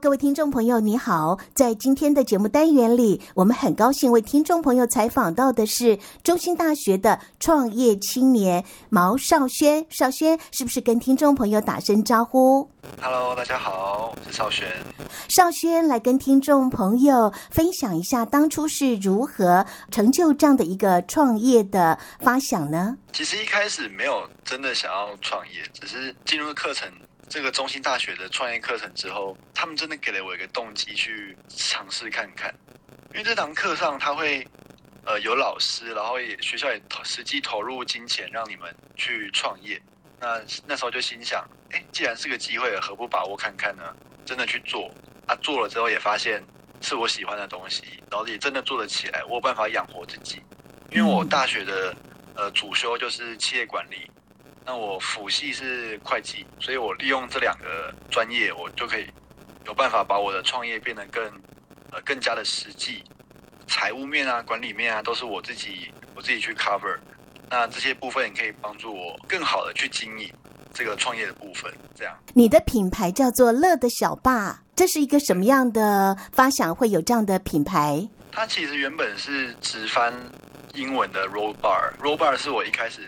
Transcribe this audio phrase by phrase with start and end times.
[0.00, 1.38] 各位听众朋友，你好！
[1.54, 9.84] 在今天的节目单元里，我们很高兴为听众朋友采访到的是中兴大学的创业青年毛少轩。
[9.90, 12.70] 少轩，是不是跟听众朋友打声招呼
[13.00, 14.68] ？Hello，大家好，我是少轩。
[15.28, 22.96] 少轩来跟听众朋友分享一下，当初是如何成就这样的一个创业的发想呢？
[23.12, 26.88] 其实一开始没有真的想要创业，只是进入课程。
[27.28, 32.54] 这个中心大学的创业课程之后，他们真的给了我一个动机去尝试看看。
[33.12, 34.46] 因为这堂课上他会，
[35.04, 39.80] 呃，有老师，然后也学校也投实际投入金钱让你们去创业。
[40.20, 43.82] 那那时候就心想，哎，既然是个机会，何不把握看看呢？
[44.24, 44.92] 真的去做
[45.26, 45.34] 啊！
[45.36, 46.42] 做了之后也发现
[46.80, 50.42] 是我喜欢的东西，然后也真的做得起来，我有办法养活自己。
[50.90, 51.94] 因为我大学的
[52.34, 54.10] 呃主修就是企业管理。
[54.70, 59.06] 那我辅系是会计，所以我利用这两个专业，我就可以
[59.64, 61.24] 有办法把我的创业变得更
[61.90, 63.02] 呃更加的实际，
[63.66, 66.98] 财务面啊、管理面啊，都是我自己我自己去 cover。
[67.48, 70.30] 那这些部分也可以帮助我更好的去经营
[70.74, 71.72] 这个创业的部分。
[71.94, 76.74] 这样，你的品牌叫做乐的小霸，这是一个什么样的发想？
[76.74, 78.06] 会有这样的品牌？
[78.30, 80.12] 它其实原本是直翻
[80.74, 83.00] 英文的 roll bar，roll bar 是我一开始。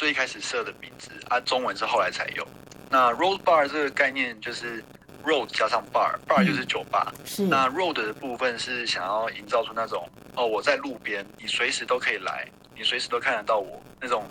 [0.00, 2.46] 最一开始设的名字啊，中文是后来才有。
[2.88, 4.82] 那 road bar 这个概念就是
[5.22, 7.12] road 加上 bar，bar 就是酒吧。
[7.18, 7.42] 嗯、是。
[7.42, 14.24] 那 road 的部分是想要营造出那种哦，我在路边，你随时都可以来，你随时都看得到我那种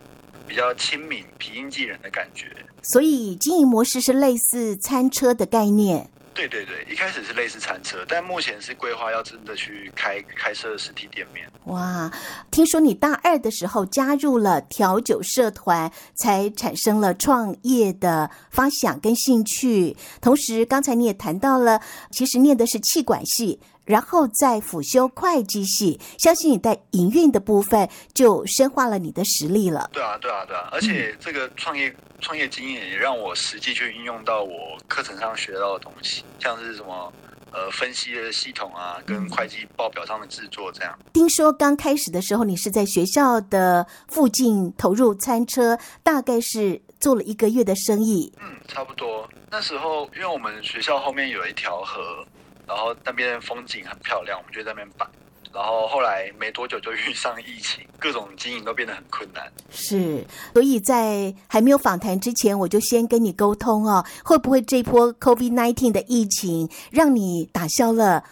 [0.47, 2.47] 比较亲民、平易近人的感觉。
[2.81, 6.09] 所以经营模式是类似餐车的概念。
[6.47, 11.45] 对对对，一开始是类似餐车，但目前是规划要真的去开开设实体店面。
[11.65, 12.09] 哇，
[12.49, 19.97] 听说你大二的时候加入了调酒社团，才产生了创业的发想跟兴趣。
[20.21, 23.59] 同时，刚才你也谈到了，其实念的是气管系。
[23.89, 29.89] 然后再辅修会计系，相信你在营运的部分就深化了你的实力了。
[29.91, 30.69] 对啊，对啊，对啊！
[30.71, 37.11] 而且这个创业、嗯、创业经验也让我实际去运用到我课程上学到的东西，像是什么
[37.51, 40.95] 呃分析的系统啊，跟会计报表上的制作这样。
[41.11, 48.31] 听说刚开始的时候，你是在学校的附近投入餐车，大概是做了一个月的生意。
[48.39, 49.27] 嗯，差不多。
[49.49, 52.23] 那时候因为我们学校后面有一条河。
[52.69, 55.05] 然后那边风景很漂亮，我们就在那边摆。
[55.51, 59.51] 然后后来没多久就遇上疫情，各种经营都变得很困难。
[59.71, 68.23] 是，所以在还没有访谈之前，我就先跟你沟通哦，会不会这波 COVID-19 的疫情让你打消了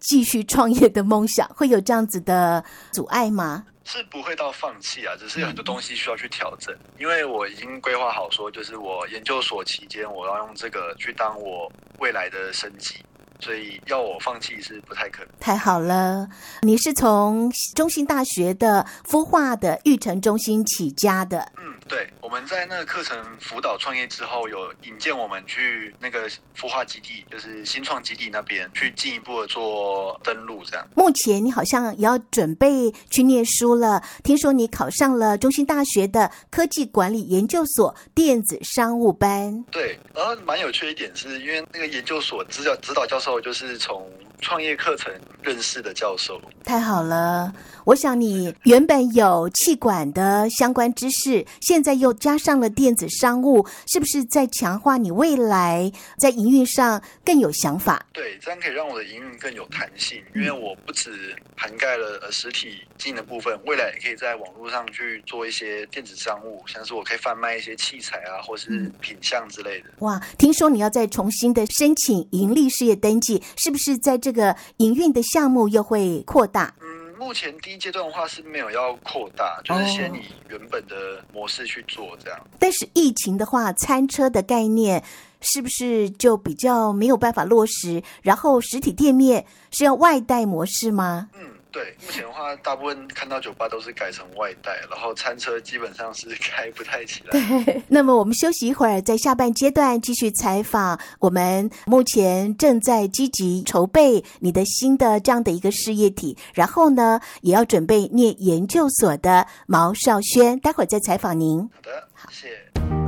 [0.00, 1.46] 继续创业的梦想？
[1.48, 3.66] 会有这样子的阻碍吗？
[3.84, 6.74] 是不会到放弃啊，只是有很多东西需要去调整。
[6.98, 13.04] 因为我已经规划好说，就是我研究所期间，我要用这个去当我未来的生计。
[13.40, 15.28] 所以要我放弃是不太可能。
[15.40, 16.28] 太好了，
[16.62, 21.40] 你是从中心大学的孵化的育成中心起家的。
[21.58, 30.88] 嗯，对，我们在那个课程辅导创业之后，有引荐我们去那个孵化基地，就是新创基地那边去进一步的做登录，这样。
[30.96, 39.62] 目前你好像也要准备去念书了，听说你考上了中兴大学的科技管理研究所电子商务班。
[39.70, 43.34] 对，然后蛮有趣的一点是因为那个研究所指导指导教授。
[43.44, 45.12] 就是从创业课程
[45.42, 47.52] 认识的教授，太好了。
[47.84, 58.06] 我想你原本有气管的相关知识，现在又加上了电子商务，是不是在强化你未来在营运上更有想法？
[58.12, 69.90] 对，这样可以让我的营运更有弹性，因为我不止涵盖了实体经营的部分，未来也可以在网络上去做一些电子商务，像是我可以贩卖一些器材啊，或是品相之类的。
[69.98, 76.74] 哇，听说你要再重新的申请盈利事业登记，是不是在这个营运的项目又会扩大？
[76.82, 80.20] 嗯目前第一阶段的话是没有要扩大，就是先以
[80.50, 82.38] 原本的模式去做这样。
[82.38, 85.02] 哦，但是疫情的话，餐车的概念
[85.40, 88.02] 是不是就比较没有办法落实？
[88.20, 91.30] 然后实体店面是要外带模式吗？
[91.34, 91.53] 嗯。
[91.74, 97.32] 对，目前的话，大部分看到酒吧都是改成外带，然后餐车基本上是开不太起来。
[97.64, 111.68] 对，那么我们休息一会儿，在下半阶段继续采访我们目前正在积极筹备你的新的这样的一个事业体，然后呢，也要准备念研究所的毛少轩，待会儿再采访您。
[111.74, 113.03] 好的，谢谢。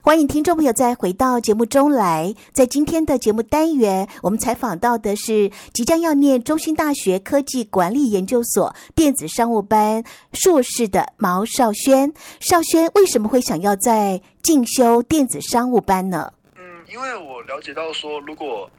[0.00, 2.32] 欢迎听众朋友再回到节目中来。
[2.52, 10.02] 在今天的节目单元，我们采访到的是即将要念中兴大学科技管理研究所电子商务班
[10.32, 12.14] 硕士的毛少轩。
[12.40, 16.32] 少轩为什么会想要在进修电子商务班呢？
[16.56, 18.70] 嗯，因为我了解到说，如果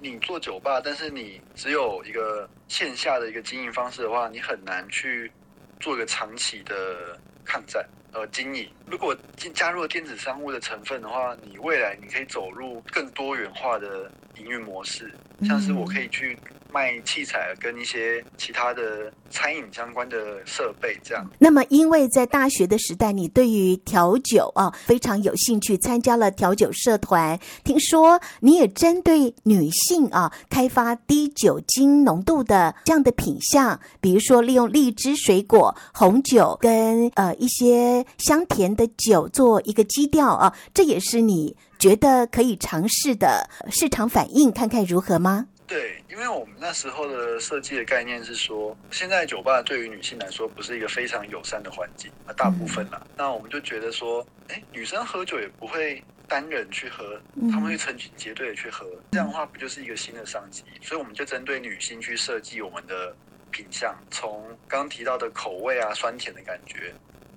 [0.00, 5.32] 你做酒吧，但是你只有一个线下的一个经营方式的话，你很难去
[5.80, 7.84] 做一个长期的抗战。
[8.12, 15.12] 呃，经营，如果进加入了电子商务的成分的话，你未来你可以走入更多元化的营运模式，
[15.44, 16.38] 像是我可以去。
[16.76, 21.26] 卖器材跟一些其他的餐饮相关的设备，这样。
[21.38, 27.40] 那么，因为在大学的时代，你对于调酒啊非常有兴趣，参加了调酒社团。
[27.64, 45.46] 听说你也针对女性啊开发低酒精浓度的这样的品相，比如说利用荔枝水果、红酒跟呃一些香甜的酒做一个基调啊，这也是你觉得可以尝试的市场反应，看看如何吗？
[45.66, 53.04] 对，因为我们那时候的设计的概念是说，现在酒吧对于女性来说不是一个非常友善的环境，啊，大部分啦。
[53.16, 57.20] 那我们就觉得说，哎，女生喝酒也不会单人去喝，
[57.50, 60.62] 他们会成群结队的去喝，这样的话不就是一个新的商机？
[60.80, 63.14] 所以我们就针对女性去设计我们的
[63.50, 66.94] 品相，从刚刚提到的口味啊，酸甜的感觉。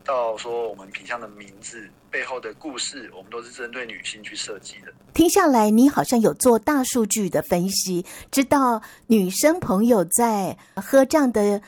[0.09, 4.91] 到说我们品相的名字背后的故事，我们都是针对女性去设计的。
[5.13, 11.61] 听下来，你好像有做大数据的分析，知道女生朋友在喝这样的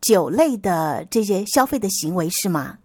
[0.00, 2.78] 酒类的这些消费的行为是吗？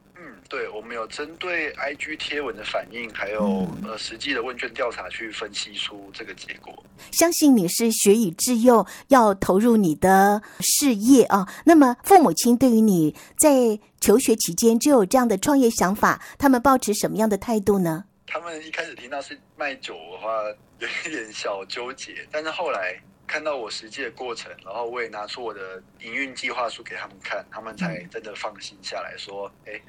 [0.48, 6.72] 对，我们有针对 IG 贴文的反应，还有、嗯、呃实际的问卷调查去分析出这个结果。
[7.12, 11.48] 相信你是学以致用，要投入你的事业啊。
[11.66, 18.06] 那么父母亲对于你在求学期间就有这样的创业想法，他们抱持什么样的态度呢？
[18.28, 20.44] 他们一开始听到是卖酒的话，
[20.78, 22.96] 有一点小纠结，但是后来
[23.26, 29.82] 看到我实际的过程，然后我也拿出我的营运计划书给他们看，他们才真的放心下来说，哎。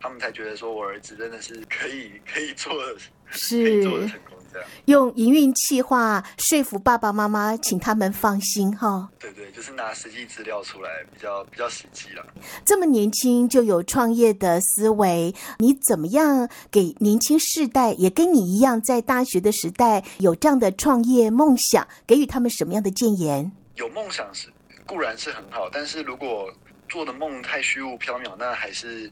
[0.00, 2.96] 他们才觉得说，我儿子真的是可以可以做的，
[3.32, 4.68] 是可以做的成功这样。
[4.84, 9.10] 用营运企划说服爸爸妈妈，请他们放心哈。
[9.18, 12.24] 对对，就是拿实际资料出来，比较比较实际了。
[12.64, 23.50] 这么年轻就有创业的思维，你怎么样给年轻世代，也跟你一样在大学的时代有这样的创业梦想，给予他们什么样的建言？
[23.76, 24.48] 有梦想是
[24.86, 26.52] 固然是很好，但是如果
[26.88, 29.10] 做的梦太虚无缥缈，那还是。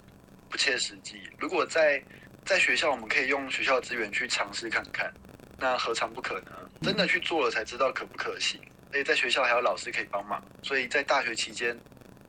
[0.52, 1.22] 不切实际。
[1.38, 2.00] 如果在
[2.44, 5.10] 在学校，我们可以用学校资源去尝试看看，
[5.58, 6.52] 那何尝不可呢？
[6.82, 8.60] 真的去做了才知道可不可行。
[8.92, 11.74] 而且在学校还有老师可以帮忙，所以在大学期间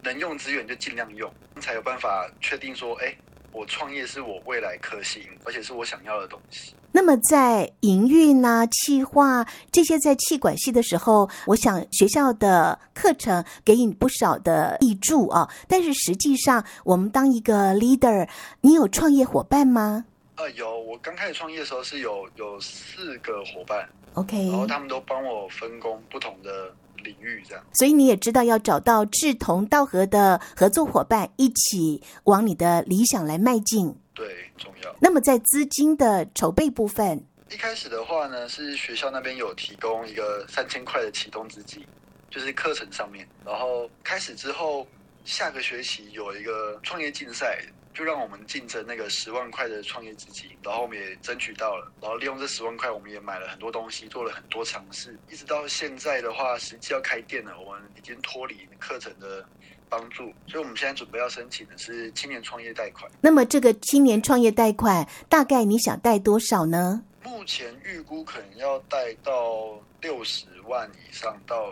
[0.01, 1.29] 能用资源就尽量用，
[1.59, 3.13] 才有办法确定说，哎。
[3.55, 6.75] 我创业是我未来可行，而且是我想要的东西。
[6.93, 15.49] 那么在营运啊、气化这些在气管系的时候，我想学校的课程给你不少的益助啊。
[15.67, 18.29] 但是实际上，我们当一个 leader，
[18.61, 20.05] 你有创业伙伴吗？
[20.37, 20.79] 呃，有。
[20.79, 26.73] 我刚开始创业的时候是有有四个伙伴，OK，然后他们都帮我分工不同的。
[27.03, 33.93] 领域这样，所以你也知道要找到志同道合的合作伙伴，一起往你的理想来迈进。
[34.13, 34.95] 对，重要。
[35.01, 41.85] 那么在资金的筹备部分，一开始的话呢，是学校那边有提供一个三千块的启动资金，
[42.29, 43.27] 就是课程上面。
[43.45, 44.87] 然后开始之后，
[45.25, 47.59] 下个学期有一个创业竞赛。
[47.95, 59.47] 就让我们竞争那个十万块的创业资金，然后我们也争取到了，然后利用这十万块，我们也买了很多东西，做了很多尝试，一直到现在的话，实际要开店了，我们已经脱离课程的
[59.93, 63.11] 帮助，所以我们现在准备要申请的是青年创业贷款。
[63.21, 67.03] 那么这个青年创业贷款，大概你想贷多少呢？
[67.23, 71.69] 目前预估可能要贷到六十万以上到，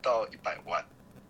[0.00, 0.84] 到到一百万。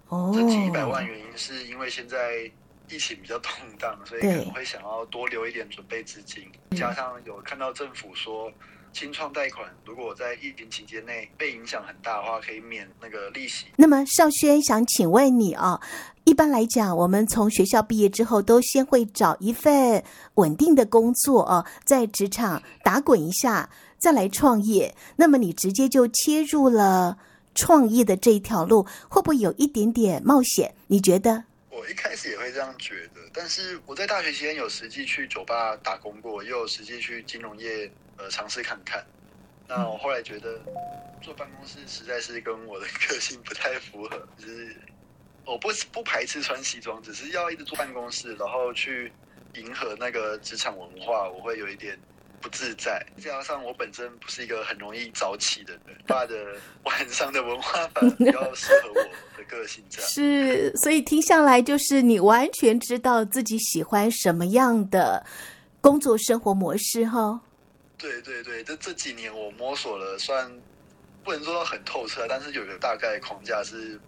[0.08, 2.50] 哦，这近一百万原因是因为现在。
[2.88, 3.50] 疫情比较动
[3.80, 8.48] 荡，所以可能会想要多留一点准备资金，加上有看到政府说
[8.96, 13.66] 清创贷款，如果在疫情期间内被影响很大的话，可以免那个利息。
[13.76, 15.78] 那么少轩想请问你啊，
[16.24, 20.02] 一般来讲，我们从学校毕业之后，都先会找一份
[20.36, 24.94] 稳定的工作哦，在职场打滚一下，再来创业。
[25.16, 27.18] 那么你直接就切入了
[27.54, 30.74] 创业的这一条路，会不会有一点点冒险？
[30.86, 31.44] 你觉得？
[31.76, 39.04] 我一开始也会这样觉得，但是我在大学期间有实际去酒吧打工过，也有实际去金融业呃尝试看看。
[39.68, 40.58] 那我后来觉得
[41.20, 44.74] 坐办公室实在是跟我的个性不太符合，就是
[45.44, 49.12] 我不不排斥穿西装，只是要一直坐办公室，然后去
[49.54, 51.98] 迎合那个职场文化，我会有一点。
[52.46, 56.32] 不自在，加上我本身不是一个很容易早起的人，爸的
[56.84, 59.02] 晚上的文化反而比较适合我
[59.36, 59.82] 的个性。
[59.90, 65.26] 这样是，所以听下来就是你完全知道自己喜欢什么样的
[65.80, 67.40] 工作生活模式哈。
[67.98, 70.48] 对对对，这这几年我摸索了，算
[71.24, 73.98] 不能做到很透彻，但是有个大概框架是，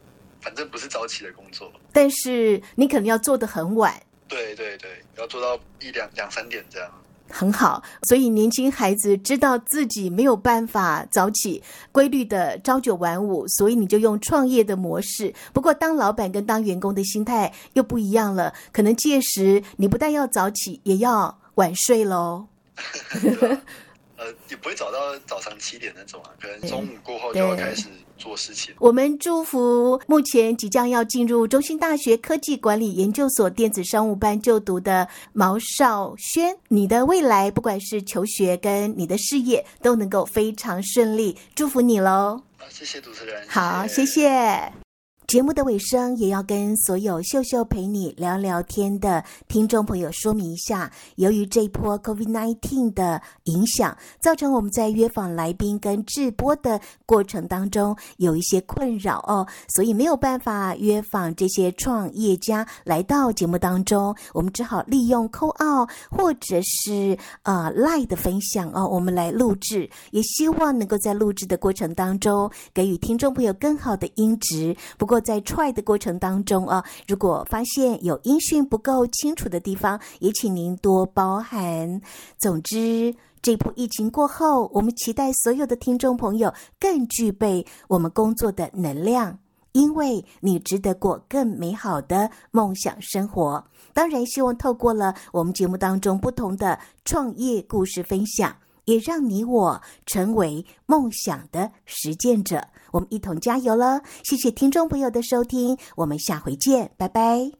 [0.40, 4.00] 反正不是早起的工作，但是你可能要做的很晚。
[4.28, 6.88] 对对对，要做到一两两三点这样。
[7.30, 15.34] 很好，所以年轻孩子知道自己没有办法早起规律的朝九晚五，所以你就用创业的模式。
[15.52, 22.46] 不过当老板跟当员工的心态又不一样了，可能届时你不但要早起，也要晚睡喽。
[24.18, 28.74] 呃，也不会早到早上七点那种啊，可能中午过后就要开始做事情。
[28.80, 42.42] 我们祝福目前即将要进入中兴大学科技管理研究所电子商务班就读的毛少轩，你的未来不管是求学跟你的事业都能够非常顺利，祝福你喽！
[42.58, 43.46] 啊，谢谢主持人。
[43.48, 44.87] 好，谢谢。
[45.28, 74.74] 节目的尾声，也要跟所有秀秀陪你聊聊天的听众朋友说明一下，由于这一波 COVID-19 的影响，造成我们在约访来宾跟直播的过程当中有一些困扰哦，所以没有办法约访这些创业家来到节目当中，我们只好利用 Call 或者是呃 Live 的分享哦，我们来录制，也希望能够在录制的过程当中给予听众朋友更好的音质。
[74.96, 82.00] 不过在 try 的过程当中啊，如果发现有音讯不够清楚的地方，也请您多包涵。
[82.38, 89.38] 总之，这波疫情过后，我们期待所有的听众朋友更具备我们工作的能量，
[89.72, 93.64] 因为你值得过更美好的梦想生活。
[93.92, 98.54] 当然，希望透过了我们节目当中不同的创业故事分享，
[98.88, 102.66] 也让你我成为梦想的实践者。
[102.90, 104.00] 我们一同加油了！
[104.24, 107.57] 谢谢听众朋友的收听，我们下回见，拜拜。